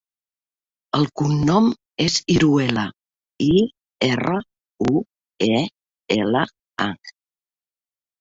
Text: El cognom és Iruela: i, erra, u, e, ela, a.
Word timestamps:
El 0.99 1.03
cognom 1.19 1.65
és 2.05 2.15
Iruela: 2.35 2.85
i, 3.47 3.49
erra, 4.07 4.39
u, 4.93 5.03
e, 5.59 5.61
ela, 6.17 6.43
a. 6.87 6.89